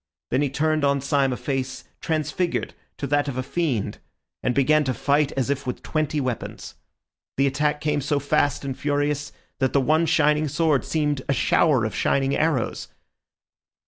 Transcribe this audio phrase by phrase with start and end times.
[0.31, 3.99] Then he turned on Syme a face transfigured to that of a fiend,
[4.41, 6.73] and began to fight as if with twenty weapons.
[7.37, 11.85] The attack came so fast and furious, that the one shining sword seemed a shower
[11.85, 12.87] of shining arrows.